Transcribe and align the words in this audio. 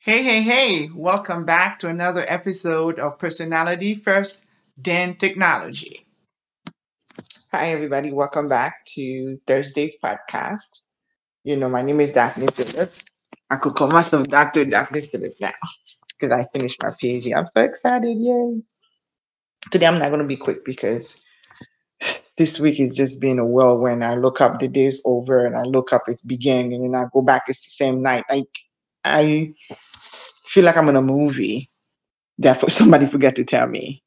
Hey, 0.00 0.22
hey, 0.22 0.42
hey, 0.42 0.88
welcome 0.94 1.44
back 1.44 1.80
to 1.80 1.88
another 1.88 2.24
episode 2.28 3.00
of 3.00 3.18
Personality 3.18 3.96
First, 3.96 4.46
then 4.76 5.16
Technology. 5.16 6.06
Hi, 7.50 7.70
everybody, 7.70 8.12
welcome 8.12 8.46
back 8.46 8.86
to 8.94 9.40
Thursday's 9.44 9.94
podcast. 10.02 10.82
You 11.42 11.56
know, 11.56 11.68
my 11.68 11.82
name 11.82 11.98
is 11.98 12.12
Daphne 12.12 12.46
Phillips. 12.46 13.04
I 13.50 13.56
could 13.56 13.74
call 13.74 13.88
myself 13.88 14.28
Dr. 14.28 14.64
Daphne 14.66 15.00
Phillips 15.00 15.40
now 15.40 15.50
because 16.18 16.32
I 16.32 16.44
finished 16.56 16.76
my 16.80 16.90
PhD. 16.90 17.36
I'm 17.36 17.46
so 17.46 17.60
excited, 17.60 18.16
yay. 18.18 18.62
Today, 19.72 19.86
I'm 19.86 19.98
not 19.98 20.10
going 20.10 20.22
to 20.22 20.28
be 20.28 20.36
quick 20.36 20.64
because 20.64 21.20
this 22.38 22.60
week 22.60 22.78
is 22.78 22.94
just 22.94 23.20
been 23.20 23.40
a 23.40 23.44
whirlwind. 23.44 24.04
I 24.04 24.14
look 24.14 24.40
up, 24.40 24.60
the 24.60 24.68
day's 24.68 25.02
over, 25.04 25.44
and 25.44 25.56
I 25.56 25.62
look 25.62 25.92
up, 25.92 26.04
it's 26.06 26.22
beginning, 26.22 26.72
and 26.74 26.94
then 26.94 27.00
I 27.00 27.06
go 27.12 27.20
back, 27.20 27.46
it's 27.48 27.64
the 27.64 27.72
same 27.72 28.00
night. 28.00 28.22
Like, 28.30 28.46
I 29.04 29.54
feel 29.76 30.64
like 30.64 30.76
I'm 30.76 30.88
in 30.88 30.96
a 30.96 31.02
movie 31.02 31.70
that 32.38 32.70
somebody 32.72 33.06
forgot 33.06 33.36
to 33.36 33.44
tell 33.44 33.66
me. 33.66 34.02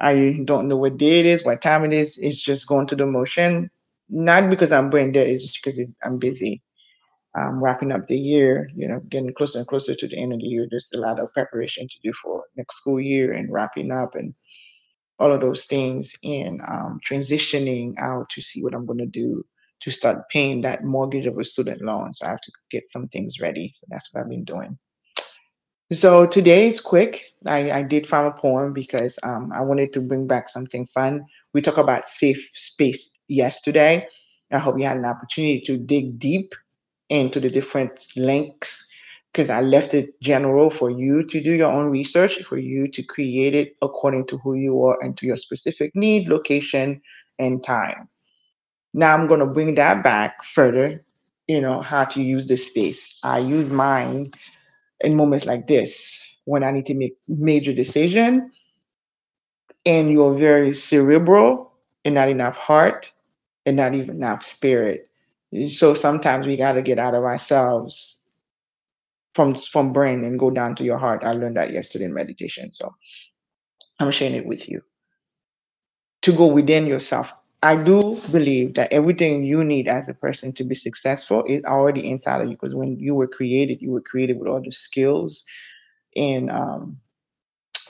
I 0.00 0.40
don't 0.44 0.68
know 0.68 0.76
what 0.76 0.96
day 0.96 1.20
it 1.20 1.26
is, 1.26 1.44
what 1.44 1.60
time 1.60 1.84
it 1.84 1.92
is. 1.92 2.18
It's 2.18 2.42
just 2.42 2.66
going 2.66 2.86
through 2.86 2.98
the 2.98 3.06
motion. 3.06 3.70
Not 4.08 4.48
because 4.50 4.72
I'm 4.72 4.90
brain 4.90 5.12
dead, 5.12 5.28
it's 5.28 5.42
just 5.42 5.62
because 5.62 5.90
I'm 6.02 6.18
busy. 6.18 6.62
Um, 7.38 7.62
wrapping 7.62 7.92
up 7.92 8.08
the 8.08 8.18
year, 8.18 8.68
you 8.74 8.88
know, 8.88 8.98
getting 9.08 9.32
closer 9.32 9.58
and 9.60 9.68
closer 9.68 9.94
to 9.94 10.08
the 10.08 10.20
end 10.20 10.32
of 10.32 10.40
the 10.40 10.46
year. 10.46 10.66
There's 10.68 10.90
a 10.92 10.98
lot 10.98 11.20
of 11.20 11.32
preparation 11.32 11.86
to 11.86 11.94
do 12.02 12.12
for 12.20 12.42
next 12.56 12.78
school 12.78 13.00
year 13.00 13.32
and 13.32 13.52
wrapping 13.52 13.92
up 13.92 14.16
and 14.16 14.34
all 15.20 15.30
of 15.30 15.40
those 15.40 15.66
things 15.66 16.16
and 16.24 16.60
um, 16.62 16.98
transitioning 17.08 17.96
out 17.98 18.28
to 18.30 18.42
see 18.42 18.64
what 18.64 18.74
I'm 18.74 18.86
going 18.86 18.98
to 18.98 19.06
do 19.06 19.44
to 19.82 19.90
start 19.90 20.28
paying 20.30 20.60
that 20.62 20.84
mortgage 20.84 21.26
of 21.26 21.38
a 21.38 21.44
student 21.44 21.82
loan. 21.82 22.14
So 22.14 22.26
I 22.26 22.30
have 22.30 22.40
to 22.40 22.52
get 22.70 22.90
some 22.90 23.08
things 23.08 23.40
ready. 23.40 23.72
So 23.76 23.86
that's 23.90 24.12
what 24.12 24.22
I've 24.22 24.28
been 24.28 24.44
doing. 24.44 24.78
So 25.92 26.26
today 26.26 26.68
is 26.68 26.80
quick. 26.80 27.32
I, 27.46 27.72
I 27.72 27.82
did 27.82 28.06
find 28.06 28.28
a 28.28 28.30
poem 28.30 28.72
because 28.72 29.18
um, 29.24 29.50
I 29.52 29.64
wanted 29.64 29.92
to 29.94 30.00
bring 30.00 30.26
back 30.28 30.48
something 30.48 30.86
fun. 30.86 31.24
We 31.52 31.62
talked 31.62 31.78
about 31.78 32.06
safe 32.06 32.48
space 32.54 33.10
yesterday. 33.26 34.06
I 34.52 34.58
hope 34.58 34.78
you 34.78 34.84
had 34.84 34.98
an 34.98 35.04
opportunity 35.04 35.60
to 35.62 35.76
dig 35.76 36.18
deep 36.18 36.54
into 37.08 37.40
the 37.40 37.50
different 37.50 38.06
links 38.16 38.88
because 39.32 39.50
I 39.50 39.62
left 39.62 39.94
it 39.94 40.20
general 40.20 40.70
for 40.70 40.90
you 40.90 41.24
to 41.24 41.42
do 41.42 41.52
your 41.52 41.70
own 41.70 41.90
research, 41.90 42.42
for 42.44 42.58
you 42.58 42.88
to 42.88 43.02
create 43.02 43.54
it 43.54 43.74
according 43.82 44.26
to 44.28 44.38
who 44.38 44.54
you 44.54 44.82
are 44.84 45.02
and 45.02 45.16
to 45.18 45.26
your 45.26 45.36
specific 45.36 45.90
need, 45.94 46.28
location, 46.28 47.00
and 47.38 47.64
time. 47.64 48.08
Now 48.92 49.14
I'm 49.14 49.26
going 49.26 49.40
to 49.40 49.46
bring 49.46 49.74
that 49.74 50.02
back 50.02 50.44
further, 50.44 51.04
you 51.46 51.60
know, 51.60 51.80
how 51.80 52.04
to 52.04 52.22
use 52.22 52.48
this 52.48 52.68
space. 52.68 53.18
I 53.22 53.38
use 53.38 53.70
mine 53.70 54.32
in 55.00 55.16
moments 55.16 55.46
like 55.46 55.68
this 55.68 56.26
when 56.44 56.64
I 56.64 56.70
need 56.70 56.86
to 56.86 56.94
make 56.94 57.16
major 57.28 57.72
decision 57.72 58.50
and 59.86 60.10
you're 60.10 60.34
very 60.34 60.74
cerebral 60.74 61.72
and 62.04 62.14
not 62.14 62.28
enough 62.28 62.56
heart 62.56 63.12
and 63.66 63.76
not 63.76 63.94
even 63.94 64.16
enough 64.16 64.44
spirit. 64.44 65.08
So 65.70 65.94
sometimes 65.94 66.46
we 66.46 66.56
got 66.56 66.72
to 66.72 66.82
get 66.82 66.98
out 66.98 67.14
of 67.14 67.24
ourselves 67.24 68.20
from 69.34 69.54
from 69.54 69.92
brain 69.92 70.24
and 70.24 70.38
go 70.38 70.50
down 70.50 70.74
to 70.76 70.84
your 70.84 70.98
heart. 70.98 71.24
I 71.24 71.32
learned 71.32 71.56
that 71.56 71.72
yesterday 71.72 72.04
in 72.04 72.14
meditation. 72.14 72.72
So 72.72 72.90
I'm 73.98 74.10
sharing 74.10 74.34
it 74.34 74.46
with 74.46 74.68
you. 74.68 74.82
To 76.22 76.32
go 76.32 76.46
within 76.46 76.86
yourself. 76.86 77.32
I 77.62 77.82
do 77.82 78.00
believe 78.32 78.74
that 78.74 78.92
everything 78.92 79.44
you 79.44 79.62
need 79.62 79.86
as 79.86 80.08
a 80.08 80.14
person 80.14 80.52
to 80.54 80.64
be 80.64 80.74
successful 80.74 81.44
is 81.44 81.62
already 81.64 82.08
inside 82.08 82.40
of 82.40 82.48
you 82.48 82.56
because 82.56 82.74
when 82.74 82.98
you 82.98 83.14
were 83.14 83.28
created, 83.28 83.82
you 83.82 83.90
were 83.90 84.00
created 84.00 84.38
with 84.38 84.48
all 84.48 84.62
the 84.62 84.70
skills 84.70 85.44
and 86.16 86.50
um, 86.50 86.98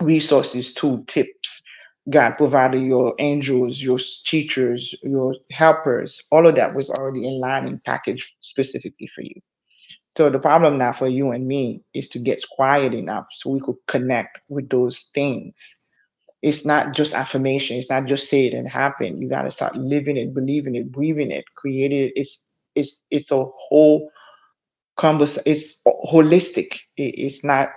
resources, 0.00 0.74
tool 0.74 1.04
tips. 1.06 1.62
God 2.08 2.32
provided 2.32 2.82
your 2.82 3.14
angels, 3.20 3.80
your 3.80 4.00
teachers, 4.24 4.94
your 5.04 5.36
helpers. 5.52 6.26
All 6.32 6.48
of 6.48 6.56
that 6.56 6.74
was 6.74 6.90
already 6.90 7.26
in 7.26 7.38
line 7.38 7.68
and 7.68 7.82
packaged 7.84 8.28
specifically 8.42 9.08
for 9.14 9.22
you. 9.22 9.40
So 10.16 10.28
the 10.28 10.40
problem 10.40 10.78
now 10.78 10.92
for 10.92 11.06
you 11.06 11.30
and 11.30 11.46
me 11.46 11.82
is 11.94 12.08
to 12.10 12.18
get 12.18 12.42
quiet 12.50 12.94
enough 12.94 13.26
so 13.36 13.50
we 13.50 13.60
could 13.60 13.76
connect 13.86 14.40
with 14.48 14.68
those 14.68 15.10
things. 15.14 15.79
It's 16.42 16.64
not 16.64 16.94
just 16.94 17.14
affirmation. 17.14 17.76
It's 17.78 17.90
not 17.90 18.06
just 18.06 18.30
say 18.30 18.46
it 18.46 18.54
and 18.54 18.68
happen. 18.68 19.20
You 19.20 19.28
got 19.28 19.42
to 19.42 19.50
start 19.50 19.76
living 19.76 20.16
it, 20.16 20.34
believing 20.34 20.74
it, 20.74 20.90
breathing 20.90 21.30
it, 21.30 21.44
creating 21.56 21.98
it. 22.06 22.12
It's 22.16 22.44
it's 22.74 23.04
it's 23.10 23.30
a 23.30 23.44
whole 23.44 24.10
conversation. 24.98 25.44
It's 25.46 25.80
holistic. 25.86 26.80
It- 26.96 27.18
it's 27.18 27.44
not 27.44 27.70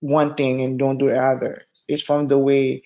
one 0.00 0.34
thing 0.34 0.62
and 0.62 0.78
don't 0.78 0.98
do 0.98 1.08
the 1.08 1.18
other. 1.22 1.62
It's 1.88 2.02
from 2.04 2.28
the 2.28 2.38
way 2.38 2.82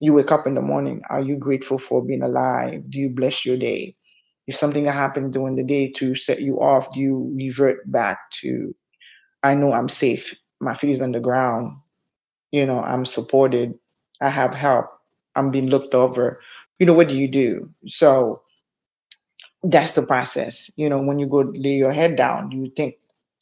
you 0.00 0.14
wake 0.14 0.32
up 0.32 0.46
in 0.46 0.54
the 0.54 0.62
morning. 0.62 1.02
Are 1.10 1.20
you 1.22 1.36
grateful 1.36 1.78
for 1.78 2.04
being 2.04 2.22
alive? 2.22 2.90
Do 2.90 2.98
you 2.98 3.10
bless 3.10 3.44
your 3.44 3.56
day? 3.56 3.96
If 4.46 4.54
something 4.56 4.84
that 4.84 4.92
happened 4.92 5.32
during 5.34 5.56
the 5.56 5.64
day 5.64 5.90
to 5.98 6.14
set 6.14 6.40
you 6.42 6.60
off, 6.60 6.92
do 6.94 7.00
you 7.00 7.32
revert 7.36 7.90
back 7.90 8.18
to, 8.42 8.74
I 9.42 9.54
know 9.54 9.72
I'm 9.72 9.88
safe. 9.88 10.36
My 10.60 10.74
feet 10.74 10.92
is 10.94 11.00
on 11.02 11.12
the 11.12 11.20
ground. 11.20 11.72
You 12.52 12.66
know, 12.66 12.80
I'm 12.80 13.06
supported. 13.06 13.74
I 14.20 14.30
have 14.30 14.54
help. 14.54 14.86
I'm 15.36 15.50
being 15.50 15.68
looked 15.68 15.94
over. 15.94 16.40
You 16.78 16.86
know, 16.86 16.94
what 16.94 17.08
do 17.08 17.16
you 17.16 17.28
do? 17.28 17.70
So 17.86 18.42
that's 19.62 19.92
the 19.94 20.02
process. 20.02 20.70
You 20.76 20.88
know, 20.88 21.00
when 21.02 21.18
you 21.18 21.26
go 21.26 21.40
lay 21.40 21.74
your 21.76 21.92
head 21.92 22.16
down, 22.16 22.50
you 22.52 22.70
think, 22.76 22.96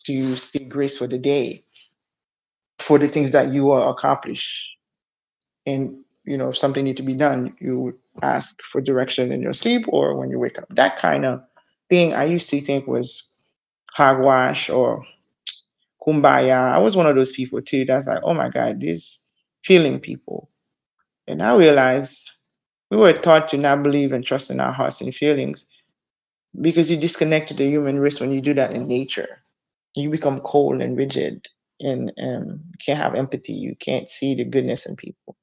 do 0.06 0.12
you 0.12 0.24
speak 0.24 0.68
grace 0.68 0.98
for 0.98 1.06
the 1.06 1.18
day, 1.18 1.64
for 2.78 2.98
the 2.98 3.08
things 3.08 3.32
that 3.32 3.52
you 3.52 3.64
will 3.64 3.88
accomplish? 3.90 4.62
and 5.66 6.04
you 6.24 6.36
know 6.36 6.50
if 6.50 6.58
something 6.58 6.84
need 6.84 6.96
to 6.96 7.02
be 7.02 7.14
done 7.14 7.54
you 7.60 7.98
ask 8.22 8.60
for 8.62 8.80
direction 8.80 9.32
in 9.32 9.42
your 9.42 9.52
sleep 9.52 9.84
or 9.88 10.16
when 10.16 10.30
you 10.30 10.38
wake 10.38 10.58
up 10.58 10.66
that 10.70 10.96
kind 10.98 11.24
of 11.24 11.42
thing 11.88 12.14
i 12.14 12.24
used 12.24 12.48
to 12.50 12.60
think 12.60 12.86
was 12.86 13.24
hogwash 13.92 14.70
or 14.70 15.04
kumbaya 16.06 16.72
i 16.72 16.78
was 16.78 16.96
one 16.96 17.06
of 17.06 17.16
those 17.16 17.32
people 17.32 17.60
too 17.62 17.84
that's 17.84 18.06
like 18.06 18.20
oh 18.24 18.34
my 18.34 18.48
god 18.48 18.80
these 18.80 19.20
feeling 19.64 19.98
people 20.00 20.48
and 21.26 21.42
i 21.42 21.54
realized 21.54 22.30
we 22.90 22.96
were 22.96 23.12
taught 23.12 23.48
to 23.48 23.56
not 23.56 23.82
believe 23.82 24.12
and 24.12 24.24
trust 24.24 24.50
in 24.50 24.60
our 24.60 24.72
hearts 24.72 25.00
and 25.00 25.14
feelings 25.14 25.66
because 26.60 26.90
you 26.90 26.96
disconnect 26.96 27.56
the 27.56 27.66
human 27.68 27.98
race 27.98 28.20
when 28.20 28.30
you 28.32 28.40
do 28.40 28.54
that 28.54 28.72
in 28.72 28.86
nature 28.86 29.42
you 29.94 30.10
become 30.10 30.40
cold 30.40 30.80
and 30.80 30.96
rigid 30.96 31.44
and 31.80 32.12
um, 32.22 32.60
can't 32.84 32.98
have 32.98 33.14
empathy 33.14 33.52
you 33.52 33.74
can't 33.76 34.08
see 34.08 34.34
the 34.34 34.44
goodness 34.44 34.86
in 34.86 34.96
people 34.96 35.36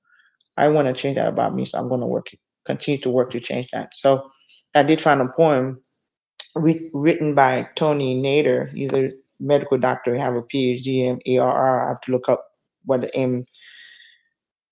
I 0.57 0.67
want 0.69 0.88
to 0.88 0.94
change 0.94 1.16
that 1.16 1.27
about 1.27 1.55
me, 1.55 1.66
so 1.66 1.79
I'm 1.79 1.89
going 1.89 2.01
to 2.01 2.07
work, 2.07 2.27
continue 2.65 3.00
to 3.01 3.09
work 3.09 3.31
to 3.31 3.39
change 3.39 3.69
that. 3.73 3.89
So 3.94 4.31
I 4.75 4.83
did 4.83 5.01
find 5.01 5.21
a 5.21 5.27
poem 5.27 5.81
writ- 6.55 6.91
written 6.94 7.33
by 7.33 7.67
Tony 7.75 8.21
Nader. 8.21 8.71
He's 8.73 8.94
a 8.94 9.11
medical 9.39 9.77
doctor. 9.77 10.13
He 10.13 10.19
have 10.19 10.35
a 10.35 10.44
PhD 10.44 11.05
in 11.05 11.39
ARR. 11.39 11.85
I 11.85 11.89
have 11.89 12.01
to 12.01 12.11
look 12.11 12.29
up 12.29 12.45
what 12.85 13.01
the 13.01 13.15
M 13.15 13.45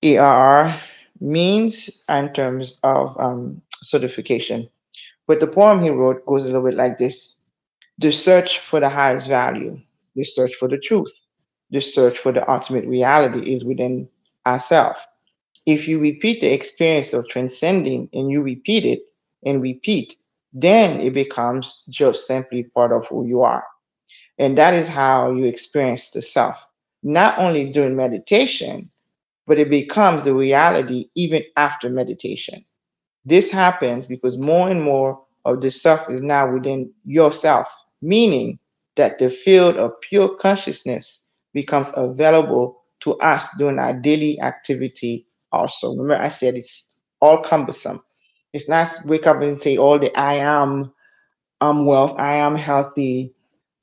ARR 0.04 0.76
means 1.22 2.04
in 2.10 2.34
terms 2.34 2.80
of 2.84 3.20
um, 3.20 3.62
certification. 3.74 4.70
But 5.28 5.40
the 5.40 5.48
poem 5.48 5.82
he 5.82 5.90
wrote 5.90 6.26
goes 6.26 6.44
a 6.44 6.46
little 6.48 6.64
bit 6.64 6.76
like 6.76 6.98
this: 6.98 7.36
The 8.00 8.12
search 8.12 8.60
for 8.60 8.80
the 8.80 8.90
highest 8.90 9.30
value, 9.30 9.80
the 10.16 10.24
search 10.24 10.56
for 10.56 10.68
the 10.68 10.80
truth, 10.80 11.26
the 11.70 11.82
search 11.82 12.18
for 12.18 12.32
the 12.32 12.50
ultimate 12.52 12.86
reality 12.86 13.54
is 13.54 13.64
within 13.64 14.10
ourselves 14.46 15.00
if 15.66 15.88
you 15.88 16.00
repeat 16.00 16.42
the 16.42 16.52
experience 16.52 17.14
of 17.14 17.28
transcending 17.28 18.10
and 18.14 18.32
you 18.32 18.42
repeat 18.42 18.86
it 18.86 19.02
and 19.46 19.62
repeat, 19.62 20.16
then 20.54 21.00
it 21.00 21.14
becomes 21.14 21.84
just 21.90 22.28
simply 22.28 22.64
part 22.64 22.92
of 22.92 23.08
who 23.08 23.26
you 23.26 23.42
are. 23.42 23.64
And 24.38 24.58
that 24.58 24.74
is 24.74 24.88
how 24.88 25.32
you 25.32 25.46
experience 25.46 26.12
the 26.12 26.22
self, 26.22 26.58
not 27.04 27.38
only 27.38 27.72
during 27.72 27.96
meditation, 27.96 28.90
but 29.52 29.60
it 29.60 29.70
becomes 29.70 30.26
a 30.26 30.34
reality 30.34 31.10
even 31.14 31.44
after 31.58 31.90
meditation. 31.90 32.64
This 33.26 33.52
happens 33.52 34.06
because 34.06 34.38
more 34.38 34.70
and 34.70 34.82
more 34.82 35.22
of 35.44 35.60
the 35.60 35.70
self 35.72 36.10
is 36.10 36.22
now 36.22 36.54
within 36.54 36.90
yourself, 37.04 37.68
meaning 38.02 38.60
that 38.96 39.20
the 39.20 39.30
field 39.30 39.76
of 39.76 39.92
pure 40.00 40.38
consciousness 40.38 41.26
becomes 41.54 41.92
available 41.98 42.82
to 43.02 43.16
us 43.20 43.50
during 43.58 43.78
our 43.78 43.92
daily 43.92 44.40
activity 44.40 45.28
also. 45.52 45.98
Remember, 45.98 46.24
I 46.24 46.30
said 46.30 46.56
it's 46.56 46.90
all 47.20 47.44
cumbersome. 47.44 48.02
It's 48.54 48.70
not 48.70 48.90
wake 49.04 49.28
up 49.28 49.42
and 49.42 49.62
say 49.62 49.76
all 49.76 50.00
the 50.00 50.18
I 50.18 50.36
am, 50.36 50.94
I'm 51.60 51.86
wealth, 51.86 52.18
I 52.18 52.38
am 52.38 52.56
healthy, 52.56 53.34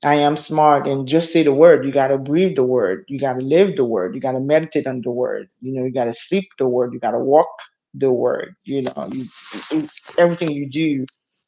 I 0.03 0.15
am 0.15 0.37
smart, 0.37 0.87
and 0.87 1.07
just 1.07 1.33
say 1.33 1.43
the 1.43 1.53
word. 1.53 1.85
You 1.85 1.91
got 1.91 2.09
to 2.09 2.17
breathe 2.17 2.55
the 2.55 2.63
word. 2.63 3.05
You 3.09 3.19
got 3.19 3.33
to 3.33 3.41
live 3.41 3.75
the 3.75 3.85
word. 3.85 4.15
You 4.15 4.21
got 4.21 4.33
to 4.33 4.39
meditate 4.39 4.87
on 4.87 5.01
the 5.01 5.11
word. 5.11 5.49
You 5.61 5.73
know, 5.73 5.85
you 5.85 5.93
got 5.93 6.05
to 6.05 6.13
sleep 6.13 6.49
the 6.57 6.67
word. 6.67 6.93
You 6.93 6.99
got 6.99 7.11
to 7.11 7.19
walk 7.19 7.49
the 7.93 8.11
word. 8.11 8.55
You 8.65 8.83
know, 8.83 9.09
you, 9.11 9.25
everything 10.17 10.51
you 10.51 10.69
do, 10.69 11.05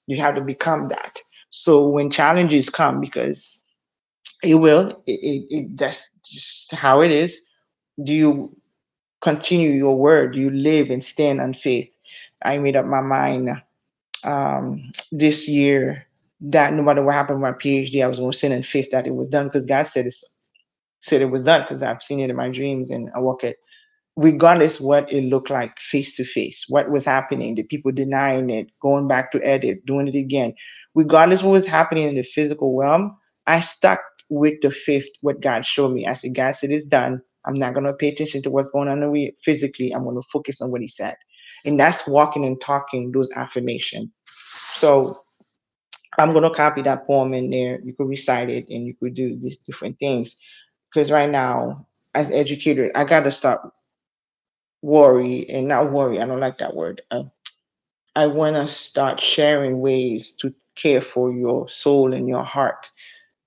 you 0.08 0.18
have 0.18 0.36
to 0.36 0.42
become 0.42 0.90
that. 0.90 1.20
So 1.52 1.88
when 1.90 2.12
challenges 2.12 2.70
come, 2.70 3.02
because 3.02 3.64
it 4.44 4.56
will. 4.56 4.90
It, 5.06 5.20
it, 5.22 5.48
it 5.50 5.78
that's 5.78 6.12
just 6.26 6.74
how 6.74 7.02
it 7.02 7.12
is. 7.12 7.46
Do 8.04 8.14
you 8.14 8.58
continue 9.22 9.72
your 9.72 9.98
word? 9.98 10.34
Do 10.34 10.40
you 10.40 10.50
live 10.52 10.90
and 10.92 11.04
stand 11.04 11.42
on 11.42 11.54
faith? 11.54 11.90
I 12.44 12.60
made 12.60 12.76
up 12.76 12.86
my 12.86 13.02
mind 13.02 13.52
um, 14.24 14.92
this 15.12 15.48
year 15.48 16.08
that 16.42 16.74
no 16.74 16.82
matter 16.82 17.04
what 17.04 17.16
happened 17.16 17.42
with 17.42 17.52
my 17.52 17.58
PhD, 17.58 18.04
I 18.04 18.08
was 18.08 18.20
going 18.20 18.32
to 18.32 18.38
stand 18.38 18.54
in 18.54 18.64
faith 18.64 18.90
that 18.92 19.08
it 19.08 19.16
was 19.16 19.28
done 19.28 19.48
because 19.48 19.66
God 19.66 19.84
said 19.84 20.08
it 20.08 20.16
said 21.02 21.22
it 21.22 21.32
was 21.32 21.44
done 21.44 21.62
because 21.62 21.82
I've 21.82 22.04
seen 22.04 22.20
it 22.20 22.30
in 22.30 22.36
my 22.36 22.50
dreams 22.50 22.92
and 22.92 23.10
I 23.16 23.20
walk 23.20 23.44
it 23.44 23.58
regardless 24.16 24.82
what 24.82 25.12
it 25.12 25.24
looked 25.24 25.50
like 25.50 25.80
face 25.80 26.16
to 26.16 26.26
face, 26.26 26.66
what 26.68 26.92
was 26.92 27.06
happening, 27.06 27.56
the 27.56 27.64
people 27.64 27.92
denying 27.92 28.50
it, 28.50 28.68
going 28.82 29.08
back 29.08 29.32
to 29.32 29.42
edit, 29.44 29.86
doing 29.86 30.08
it 30.08 30.16
again, 30.16 30.54
regardless 30.96 31.44
what 31.44 31.52
was 31.52 31.66
happening 31.66 32.08
in 32.08 32.16
the 32.16 32.24
physical 32.24 32.78
realm, 32.78 33.16
I 33.48 33.62
stuck 33.62 34.02
with 34.30 34.56
the 34.62 34.72
faith, 34.72 35.08
what 35.22 35.42
God 35.42 35.66
showed 35.66 35.94
me. 35.94 36.06
I 36.08 36.14
said, 36.14 36.36
God 36.36 36.56
said 36.56 36.72
it's 36.72 36.86
done. 36.86 37.22
I'm 37.46 37.56
not 37.56 37.74
going 37.74 37.86
to 37.86 37.94
pay 37.94 38.10
attention 38.10 38.44
to 38.44 38.50
what's 38.50 38.70
going 38.70 38.88
on 38.88 39.32
physically. 39.44 39.92
I'm 39.92 40.04
going 40.04 40.16
to 40.16 40.28
focus 40.32 40.62
on 40.62 40.72
what 40.72 40.82
he 40.82 40.88
said. 40.88 41.16
And 41.66 41.80
that's 41.80 42.08
walking 42.08 42.46
and 42.46 42.60
talking 42.62 43.12
those 43.12 43.30
affirmations. 43.36 44.10
So 44.26 45.16
I'm 46.18 46.34
going 46.34 46.44
to 46.44 46.56
copy 46.56 46.82
that 46.84 47.08
poem 47.08 47.34
in 47.34 47.50
there. 47.50 47.80
You 47.82 47.94
could 47.94 48.08
recite 48.08 48.50
it 48.50 48.68
and 48.70 48.86
you 48.86 48.94
could 48.96 49.14
do 49.14 49.36
these 49.38 49.58
different 49.66 50.00
things. 50.00 50.38
Because 50.94 51.12
right 51.12 51.30
now, 51.30 51.88
as 52.14 52.30
educator, 52.32 52.92
I 52.96 53.06
got 53.06 53.24
to 53.24 53.32
start 53.32 53.62
worry 54.82 55.50
and 55.50 55.68
not 55.68 55.92
worry. 55.92 56.20
I 56.20 56.26
don't 56.26 56.40
like 56.40 56.58
that 56.58 56.76
word. 56.76 57.02
Uh, 57.12 57.24
I 58.16 58.28
want 58.28 58.56
to 58.56 58.68
start 58.68 59.22
sharing 59.22 59.80
ways 59.80 60.36
to 60.38 60.54
care 60.76 61.02
for 61.02 61.32
your 61.32 61.70
soul 61.70 62.14
and 62.14 62.28
your 62.28 62.44
heart 62.44 62.90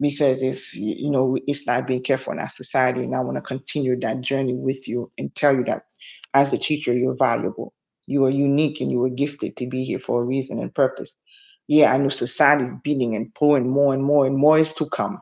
because 0.01 0.43
if 0.43 0.75
you 0.75 1.11
know 1.11 1.39
it's 1.47 1.67
not 1.67 1.87
being 1.87 2.03
careful 2.03 2.33
in 2.33 2.39
our 2.39 2.49
society 2.49 3.03
and 3.03 3.15
i 3.15 3.21
want 3.21 3.37
to 3.37 3.41
continue 3.41 3.99
that 3.99 4.21
journey 4.21 4.55
with 4.55 4.87
you 4.89 5.11
and 5.19 5.35
tell 5.35 5.55
you 5.55 5.65
that 5.65 5.87
as 6.35 6.53
a 6.53 6.59
teacher 6.59 6.93
you're 6.93 7.17
valuable 7.17 7.73
you 8.07 8.25
are 8.25 8.31
unique 8.31 8.81
and 8.81 8.91
you 8.91 8.99
were 8.99 9.09
gifted 9.09 9.57
to 9.57 9.67
be 9.67 9.85
here 9.85 9.99
for 9.99 10.21
a 10.21 10.25
reason 10.25 10.59
and 10.59 10.75
purpose 10.75 11.21
yeah 11.69 11.93
i 11.93 11.99
know 11.99 12.09
society 12.09 12.65
is 12.65 12.75
beating 12.83 13.15
and 13.17 13.35
pulling 13.35 13.69
more 13.69 13.95
and 13.95 14.05
more 14.05 14.27
and 14.27 14.37
more. 14.37 14.59
Is 14.59 14.75
to 14.75 14.87
come. 14.87 15.21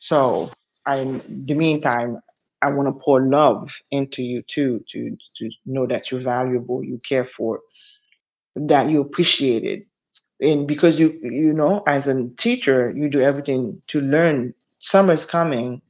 So 0.00 0.50
I, 0.86 0.98
in 1.00 1.46
the 1.46 1.54
meantime 1.54 2.20
i 2.62 2.70
want 2.70 2.88
to 2.88 3.04
pour 3.04 3.20
love 3.20 3.72
into 3.90 4.22
you 4.22 4.42
too 4.42 4.84
to 4.92 5.16
to 5.38 5.50
know 5.66 5.86
that 5.86 6.10
you're 6.10 6.22
valuable 6.22 6.82
you 6.84 7.00
care 7.06 7.24
for 7.26 7.60
that 8.56 8.90
you 8.90 9.00
appreciate 9.00 9.64
it. 9.64 9.86
And 10.40 10.66
because 10.66 10.98
you 10.98 11.18
you 11.22 11.52
know 11.52 11.82
as 11.86 12.08
a 12.08 12.28
teacher 12.36 12.92
you 12.96 13.08
do 13.08 13.20
everything 13.20 13.82
to 13.88 14.00
learn. 14.00 14.54
Summer's 14.80 15.24
coming 15.26 15.80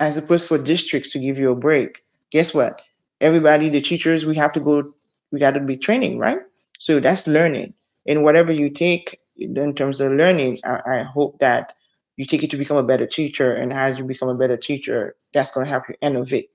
as 0.00 0.16
opposed 0.16 0.48
for 0.48 0.58
districts 0.58 1.12
to 1.12 1.18
give 1.18 1.38
you 1.38 1.50
a 1.50 1.56
break. 1.56 1.98
Guess 2.32 2.54
what? 2.54 2.82
Everybody 3.20 3.70
the 3.70 3.80
teachers 3.80 4.26
we 4.26 4.36
have 4.36 4.52
to 4.54 4.60
go 4.60 4.92
we 5.32 5.38
got 5.40 5.52
to 5.52 5.60
be 5.60 5.76
training 5.76 6.18
right? 6.18 6.38
So 6.78 7.00
that's 7.00 7.26
learning 7.26 7.74
and 8.06 8.22
whatever 8.22 8.52
you 8.52 8.70
take 8.70 9.20
in 9.36 9.74
terms 9.74 10.00
of 10.00 10.12
learning 10.12 10.58
I, 10.64 11.00
I 11.00 11.02
hope 11.02 11.38
that 11.40 11.74
you 12.16 12.24
take 12.24 12.42
it 12.42 12.50
to 12.50 12.56
become 12.56 12.76
a 12.76 12.82
better 12.82 13.06
teacher 13.06 13.52
and 13.52 13.72
as 13.72 13.98
you 13.98 14.04
become 14.04 14.28
a 14.28 14.34
better 14.34 14.56
teacher 14.56 15.16
that's 15.34 15.52
going 15.52 15.66
to 15.66 15.70
help 15.70 15.84
you 15.88 15.94
innovate. 16.00 16.50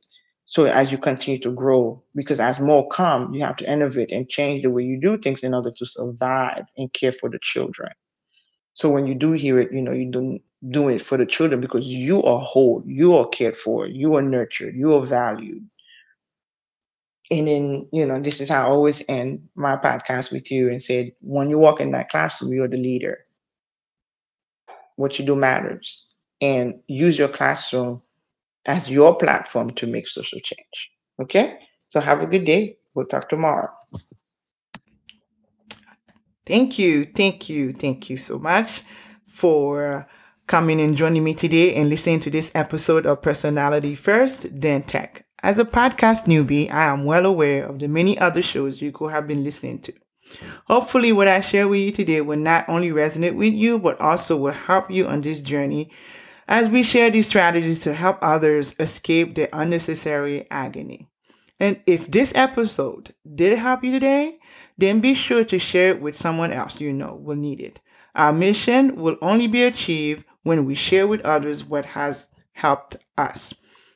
So 0.47 0.65
as 0.65 0.91
you 0.91 0.97
continue 0.97 1.39
to 1.41 1.51
grow 1.51 2.03
because 2.15 2.39
as 2.39 2.59
more 2.59 2.89
come 2.89 3.33
you 3.33 3.41
have 3.43 3.57
to 3.57 3.71
innovate 3.71 4.11
and 4.11 4.27
change 4.27 4.63
the 4.63 4.69
way 4.69 4.83
you 4.83 4.99
do 4.99 5.17
things 5.17 5.43
in 5.43 5.53
order 5.53 5.71
to 5.71 5.85
survive 5.85 6.65
and 6.77 6.91
care 6.93 7.13
for 7.13 7.29
the 7.29 7.39
children. 7.41 7.91
So 8.73 8.89
when 8.89 9.07
you 9.07 9.15
do 9.15 9.33
hear 9.33 9.59
it 9.59 9.71
you 9.71 9.81
know 9.81 9.91
you 9.93 10.09
don't 10.11 10.41
do 10.69 10.89
it 10.89 11.01
for 11.01 11.17
the 11.17 11.25
children 11.25 11.61
because 11.61 11.85
you 11.85 12.21
are 12.23 12.39
whole 12.39 12.83
you 12.85 13.15
are 13.15 13.27
cared 13.27 13.57
for 13.57 13.87
you 13.87 14.15
are 14.15 14.21
nurtured 14.21 14.75
you 14.75 14.93
are 14.93 15.03
valued 15.05 15.67
and 17.31 17.47
then 17.47 17.87
you 17.91 18.05
know 18.05 18.19
this 18.19 18.39
is 18.41 18.49
how 18.49 18.63
i 18.63 18.69
always 18.69 19.03
end 19.09 19.41
my 19.55 19.75
podcast 19.75 20.31
with 20.31 20.51
you 20.51 20.69
and 20.69 20.83
said 20.83 21.11
when 21.21 21.49
you 21.49 21.57
walk 21.57 21.79
in 21.79 21.91
that 21.91 22.09
classroom 22.09 22.53
you're 22.53 22.67
the 22.67 22.77
leader 22.77 23.25
what 24.95 25.17
you 25.17 25.25
do 25.25 25.35
matters 25.35 26.13
and 26.41 26.79
use 26.87 27.17
your 27.17 27.27
classroom 27.27 28.01
as 28.65 28.89
your 28.89 29.15
platform 29.15 29.71
to 29.71 29.87
make 29.87 30.07
social 30.07 30.39
change. 30.39 30.89
Okay? 31.21 31.57
So 31.89 31.99
have 31.99 32.21
a 32.21 32.25
good 32.25 32.45
day. 32.45 32.77
We'll 32.93 33.05
talk 33.05 33.29
tomorrow. 33.29 33.69
Thank 36.45 36.79
you. 36.79 37.05
Thank 37.05 37.49
you. 37.49 37.73
Thank 37.73 38.09
you 38.09 38.17
so 38.17 38.37
much 38.37 38.81
for 39.23 40.07
coming 40.47 40.81
and 40.81 40.97
joining 40.97 41.23
me 41.23 41.33
today 41.33 41.75
and 41.75 41.89
listening 41.89 42.19
to 42.21 42.29
this 42.29 42.51
episode 42.53 43.05
of 43.05 43.21
Personality 43.21 43.95
First, 43.95 44.47
then 44.51 44.83
Tech. 44.83 45.25
As 45.43 45.57
a 45.57 45.65
podcast 45.65 46.27
newbie, 46.27 46.71
I 46.71 46.85
am 46.85 47.03
well 47.03 47.25
aware 47.25 47.65
of 47.65 47.79
the 47.79 47.87
many 47.87 48.15
other 48.19 48.43
shows 48.43 48.79
you 48.79 48.91
could 48.91 49.11
have 49.11 49.27
been 49.27 49.43
listening 49.43 49.79
to. 49.79 49.93
Hopefully, 50.67 51.11
what 51.11 51.27
I 51.27 51.41
share 51.41 51.67
with 51.67 51.79
you 51.79 51.91
today 51.91 52.21
will 52.21 52.37
not 52.37 52.69
only 52.69 52.91
resonate 52.91 53.35
with 53.35 53.53
you, 53.53 53.79
but 53.79 53.99
also 53.99 54.37
will 54.37 54.51
help 54.51 54.91
you 54.91 55.07
on 55.07 55.21
this 55.21 55.41
journey 55.41 55.91
as 56.47 56.69
we 56.69 56.83
share 56.83 57.09
these 57.09 57.27
strategies 57.27 57.79
to 57.81 57.93
help 57.95 58.19
others 58.21 58.75
escape 58.77 59.33
the 59.33 59.49
unnecessary 59.57 60.45
agony. 60.51 61.09
And 61.59 61.81
if 61.87 62.05
this 62.11 62.31
episode 62.35 63.15
did 63.35 63.57
help 63.57 63.83
you 63.83 63.93
today, 63.93 64.37
then 64.77 64.99
be 64.99 65.15
sure 65.15 65.43
to 65.45 65.57
share 65.57 65.89
it 65.89 66.01
with 66.01 66.15
someone 66.15 66.51
else 66.51 66.79
you 66.79 66.93
know 66.93 67.15
will 67.15 67.35
need 67.35 67.59
it. 67.61 67.79
Our 68.13 68.31
mission 68.31 68.95
will 68.95 69.17
only 69.23 69.47
be 69.47 69.63
achieved 69.63 70.23
when 70.43 70.65
we 70.65 70.75
share 70.75 71.07
with 71.07 71.21
others 71.21 71.63
what 71.63 71.85
has 71.85 72.27
helped 72.53 72.97
us. 73.17 73.55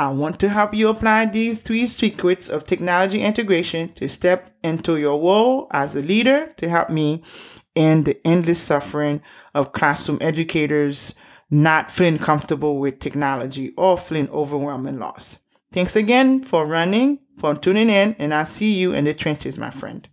I 0.00 0.08
want 0.08 0.40
to 0.40 0.48
help 0.48 0.72
you 0.72 0.88
apply 0.88 1.26
these 1.26 1.60
three 1.60 1.86
secrets 1.86 2.48
of 2.48 2.64
technology 2.64 3.20
integration 3.20 3.92
to 3.96 4.08
step 4.08 4.50
into 4.64 4.96
your 4.96 5.20
role 5.20 5.66
as 5.72 5.94
a 5.94 6.00
leader 6.00 6.54
to 6.56 6.70
help 6.70 6.88
me 6.88 7.22
end 7.76 8.06
the 8.06 8.18
endless 8.26 8.62
suffering 8.62 9.20
of 9.54 9.74
classroom 9.74 10.16
educators 10.22 11.14
not 11.50 11.90
feeling 11.90 12.16
comfortable 12.16 12.78
with 12.78 12.98
technology 12.98 13.74
or 13.76 13.98
feeling 13.98 14.30
overwhelmed 14.30 14.88
and 14.88 14.98
lost. 14.98 15.38
Thanks 15.70 15.94
again 15.94 16.44
for 16.44 16.64
running, 16.64 17.18
for 17.36 17.54
tuning 17.54 17.90
in, 17.90 18.16
and 18.18 18.32
I'll 18.32 18.46
see 18.46 18.78
you 18.78 18.94
in 18.94 19.04
the 19.04 19.12
trenches, 19.12 19.58
my 19.58 19.70
friend. 19.70 20.08